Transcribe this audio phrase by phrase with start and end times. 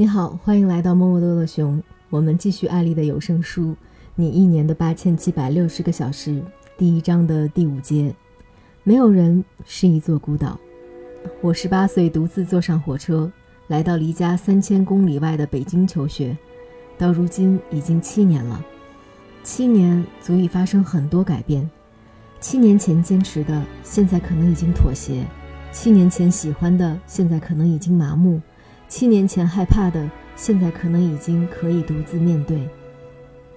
[0.00, 1.78] 你好，欢迎来到默默多的熊。
[2.08, 3.72] 我们继续艾丽的有声书
[4.14, 6.30] 《你一年的八千七百六十个小时》
[6.78, 8.10] 第一章的第五节。
[8.82, 10.58] 没有人是一座孤岛。
[11.42, 13.30] 我十八岁独自坐上火车，
[13.66, 16.34] 来到离家三千公里外的北京求学，
[16.96, 18.64] 到如今已经七年了。
[19.42, 21.70] 七年足以发生很多改变。
[22.40, 25.26] 七年前坚持的，现在可能已经妥协；
[25.70, 28.40] 七年前喜欢的，现在可能已经麻木。
[28.90, 32.68] 七年前害怕的，现在可能已经可以独自面对。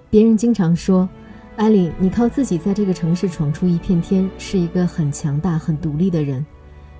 [0.08, 1.10] 别人经常说
[1.58, 6.46] ：“艾莉，你靠自己在这个城市闯出一片天，是一个很强大、很独立的人。”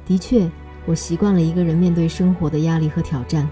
[0.04, 0.50] 的确，
[0.88, 3.48] 我习惯了一个人面对生活的压力和挑战，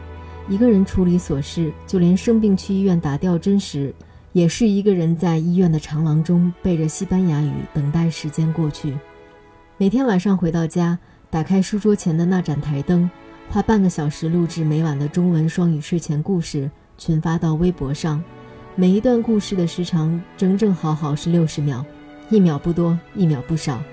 [0.49, 3.93] 一个人处理琐事，就连生病去医院打吊针时，
[4.33, 8.97] 也是一个人在医院的长廊中背着西班牙语，等待时间过去。
[9.77, 10.97] 每天晚上回到家，
[11.29, 13.07] 打开书桌前的那盏台灯。
[13.51, 18.23] 花半个小时录制每晚的中文双语睡前故事，群发到微博上。
[18.77, 21.83] 每一段故事的时长整整好好是六十秒，
[22.29, 23.83] 一秒不多，一秒不少。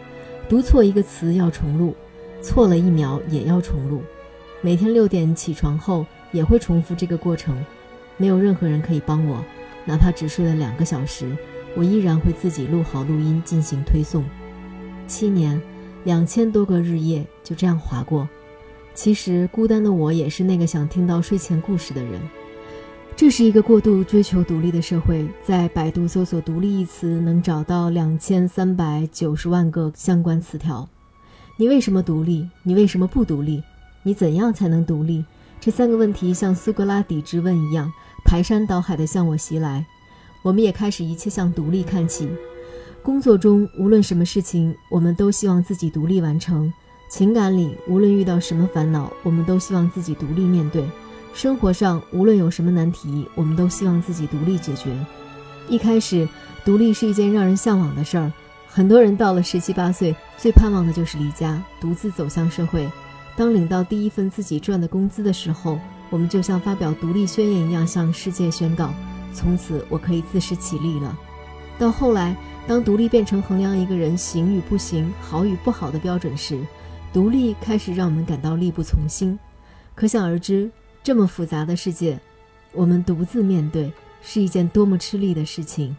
[0.48, 1.92] 读错一个词要重录，
[2.40, 4.00] 错了一秒也要重录。
[4.60, 7.58] 每天六点起床后也会重复这个过程。
[8.16, 9.44] 没有任何人可以帮我，
[9.84, 11.36] 哪怕只睡了两个小时，
[11.74, 14.24] 我依然会自己录好录音进行推送。
[15.08, 15.60] 七年，
[16.04, 18.28] 两千多个日夜就这样划过。
[19.00, 22.20] 其实，孤单的我也是那个想听到睡前故事的人。
[23.14, 30.88] 这是一个过度追求独立的社会，在百度搜索“独立”一词，能找到两千三百九十万个相关词条。
[31.56, 32.48] 你为什么独立？
[32.64, 33.62] 你为什么不独立？
[34.02, 35.24] 你怎样才能独立？
[35.60, 37.88] 这三个问题像苏格拉底之问一样，
[38.24, 39.86] 排山倒海地向我袭来。
[40.42, 42.28] 我们也开始一切向独立看齐。
[43.00, 46.72] 工作中，无论什么事情，我们都希望自己独立完成。
[47.08, 50.82] 情感里，无论遇到什么烦恼，我们都希望自己独立面对；
[51.32, 54.94] 生活上，无论有什么难题，我们都希望自己独立解决。
[55.70, 56.28] 一开始，
[56.66, 58.30] 独立是一件让人向往的事儿。
[58.66, 62.86] 很多人到了十七八岁，最盼望的就是离家，独自走向社会。
[63.36, 65.78] 当领到第一份自己赚的工资的时候，
[66.10, 68.92] 我们就像发表独立宣言一样，向世界宣告：
[69.32, 71.18] 从此我可以自食其力了。
[71.78, 76.58] 到后来，当独立变成衡量一个人行与不行、好与不好的标准时，
[77.12, 79.38] 独立开始让我们感到力不从心，
[79.94, 80.70] 可想而知，
[81.02, 82.20] 这么复杂的世界，
[82.72, 85.96] 我们独自面对是一件多么吃力的事情。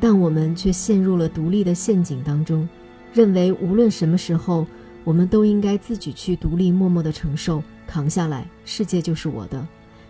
[0.00, 2.68] 但我们却陷入了独立的陷阱当中，
[3.12, 4.66] 认为无论什么时候，
[5.04, 9.64] 我们都应该自己去独立，默默的承受、扛下来，世界就是我的。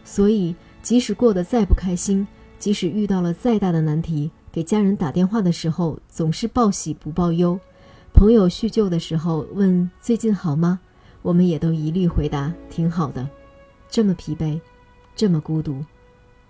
[0.05, 2.27] 所以，即使过得再不开心，
[2.59, 7.59] 即使遇到了再大的难题，给家人打电话的时候，总是报喜不报忧。
[8.13, 10.79] 朋友叙旧的时候问最近好吗？
[11.23, 13.29] 我们也都一律回答挺好的。
[13.89, 14.61] 这么疲惫，
[15.17, 15.85] 这么孤独，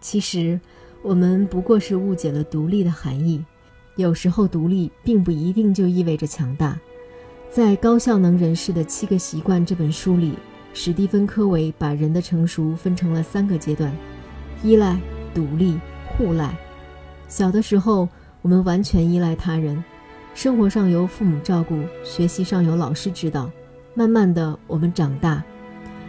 [0.00, 0.60] 其实
[1.02, 3.42] 我们不过是误解了独立的含义。
[3.96, 6.78] 有时候独立并不一定就意味着强大。
[7.50, 10.34] 在《高效能人士的七个习惯》这本书里，
[10.74, 13.94] 史蒂芬·科维把人的成熟分成了三个阶段：
[14.62, 14.98] 依赖、
[15.34, 16.54] 独立、互赖。
[17.28, 18.08] 小的时候，
[18.40, 19.82] 我们完全依赖他人。
[20.34, 23.50] 生活上由父母照顾，学习上由老师指导，
[23.94, 25.42] 慢慢的我们长大，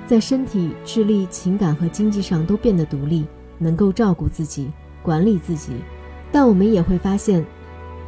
[0.08, 3.26] 在身体、智力、情感和经济上都变得独立，
[3.60, 5.74] 能够照顾自己、管理自己。
[6.32, 7.46] 但我们也会发现，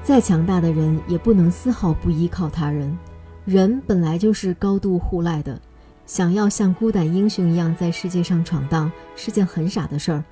[0.02, 2.98] 再强大的人也不能丝毫不依靠他人。
[3.44, 5.60] 人本来就是高度互赖的，
[6.06, 10.24] 想要像孤胆英雄一样在世界上闯荡，是件很傻的事儿。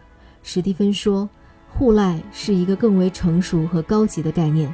[0.41, 1.29] 史蒂芬说，
[1.69, 4.73] 互赖是一个更为成熟和高级的概念。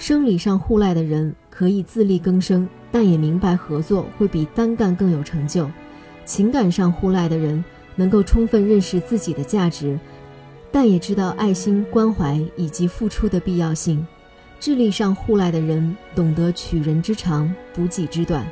[0.00, 5.66] 生理上互赖的人可以自力更生，但也明白合作会比单干更有成就；
[6.24, 7.62] 情感上互赖的人
[7.96, 10.00] 能够充分认识自己的价值，
[10.72, 13.98] 但也知道爱心、关怀以及付出的必要性；
[14.58, 18.42] 智力上互赖的人懂得取人之长，补己之短。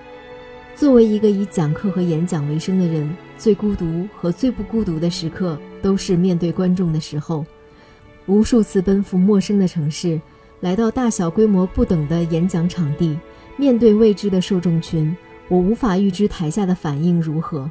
[0.77, 7.43] 作为一个以讲课和演讲为生的人，最孤独和最不孤独的时刻都是面对观众的时候，
[8.27, 10.21] 无数次奔赴陌生的城市。
[10.61, 13.19] 来到大小规模不等的演讲场地，
[13.57, 15.17] 面对未知的受众群，
[15.49, 17.71] 我无法预知台下的反应如何。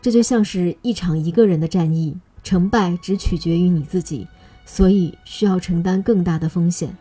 [0.00, 4.26] 这就像是一场一个人的战役，成败只取决于你自己，
[4.64, 6.96] 所以需要承担更大的风险。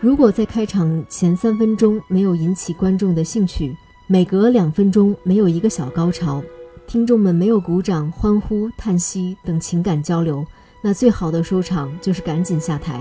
[0.00, 3.74] 如果在开场前三分钟没有引起观众的兴趣，
[4.06, 6.42] 每隔两分钟没有一个小高潮，
[6.86, 10.46] 听众们没有鼓掌、欢呼、叹息等情感交流，
[10.82, 13.00] 那最好的收场就是赶紧下台。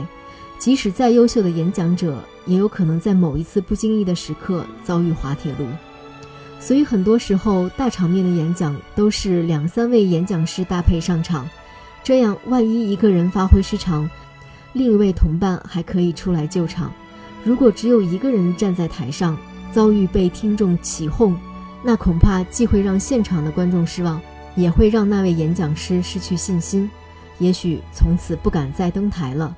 [0.57, 5.65] 即使再优秀的演讲者，也有可能在某一次不经意的时刻遭遇滑铁卢。
[6.59, 11.47] 所以很多时候大场面的演讲都是两三位演讲师搭配上场，
[12.03, 14.09] 这样万一一个人发挥失常，
[14.73, 16.91] 另一位同伴还可以出来救场。
[17.43, 19.37] 如果只有一个人站在台上，
[19.71, 21.37] 遭遇被听众起哄，
[21.83, 24.19] 那恐怕既会让现场的观众失望，
[24.55, 26.89] 也会让那位演讲师失去信心，
[27.37, 29.55] 也许从此不敢再登台了。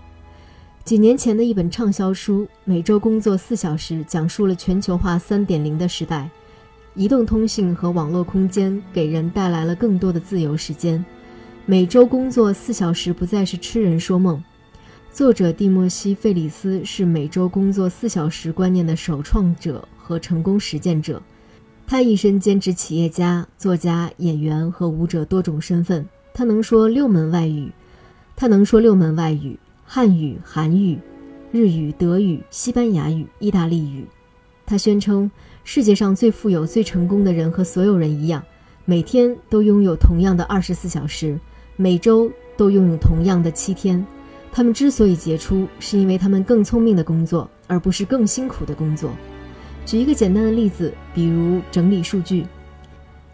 [0.87, 6.29] 几年前的一本畅销书《每周工作四小时》讲述了全球化三点零的时代，
[6.95, 11.03] 移动通信和网络空间给人带来了更多的自由时间。
[11.65, 14.41] 每周工作四小时不再是痴人说梦。
[15.11, 19.85] 作者蒂莫西·费里斯是每周工作四小时观念的首创者。
[19.97, 21.21] 和成功实践者，
[21.85, 26.07] 他一生兼职企业家、作家、演员和舞者多种身份。
[26.33, 27.69] 他能说六门外语，
[28.37, 30.99] 他能说六门外语：汉语、韩语、
[31.49, 34.05] 日语、德语、西班牙语、意大利语。
[34.65, 35.31] 他宣称，
[35.63, 38.43] 世界上最富有、最成功的人和所有人一样，
[38.83, 41.39] 每天都拥有同样的二十四小时，
[41.77, 44.05] 每周都拥有同样的七天。
[44.51, 49.11] 他们之所以杰出，是因为他们更聪明的工作，而不是更辛苦的工作。
[49.85, 52.45] 举一个简单的例子，比如整理数据。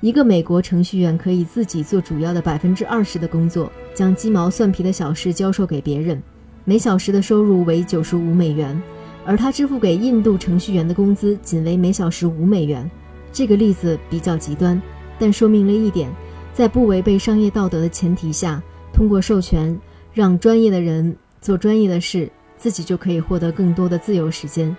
[0.01, 6.21] 一个美国程序员可以自己做主要的百分之二十的工作，将鸡毛蒜皮的小事交授给别人，
[6.65, 8.81] 每小时的收入为九十五美元，
[9.25, 12.89] 而他支付给印度程序员的工资仅为每小时五美元。
[13.33, 14.81] 这个例子比较极端，
[15.19, 16.09] 但说明了一点：
[16.53, 18.63] 在不违背商业道德的前提下，
[18.93, 19.77] 通过授权
[20.13, 24.73] 让专业的人做专业的事，自己就可以获得更多的自由时间。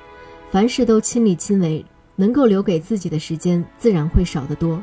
[0.50, 1.84] 凡事都亲力亲为，
[2.16, 4.82] 能够留给自己的时间自然会少得多。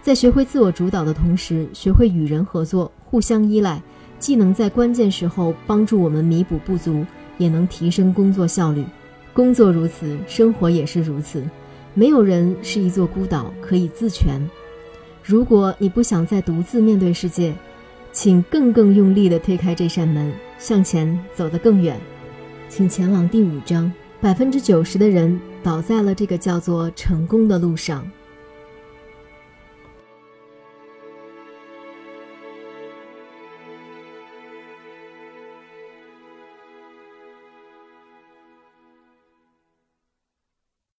[0.00, 3.82] 在学会自我主导的同时，学会与人合作、互相依赖，
[4.22, 7.04] 既能在关键时候帮助我们弥补不足，
[7.38, 8.84] 也能提升工作效率。
[9.34, 11.42] 工作如此，生活也是如此。
[11.92, 14.40] 没有人是一座孤岛，可以自全。
[15.24, 17.52] 如果你不想再独自面对世界，
[18.12, 21.98] 请更更用力地推开这扇门，向前走得更远。
[22.68, 23.92] 请前往第五章。
[24.20, 28.08] 百分之九十的人倒在了这个叫做成功的路上。